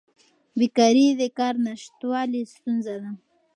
[0.59, 3.11] بیکاري د کار نشتوالي ستونزه ده.